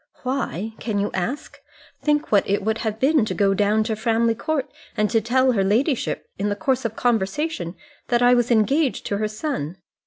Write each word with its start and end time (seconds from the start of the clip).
"Why? 0.23 0.73
Can 0.79 0.97
you 0.97 1.11
ask? 1.13 1.59
Think 2.01 2.31
what 2.31 2.49
it 2.49 2.63
would 2.63 2.79
have 2.79 2.99
been 2.99 3.23
to 3.25 3.35
go 3.35 3.53
down 3.53 3.83
to 3.83 3.95
Framley 3.95 4.33
Court, 4.33 4.67
and 4.97 5.11
to 5.11 5.21
tell 5.21 5.51
her 5.51 5.63
ladyship 5.63 6.25
in 6.39 6.49
the 6.49 6.55
course 6.55 6.85
of 6.85 6.95
conversation 6.95 7.75
that 8.07 8.23
I 8.23 8.33
was 8.33 8.49
engaged 8.49 9.05
to 9.05 9.17
her 9.17 9.27
son. 9.27 9.77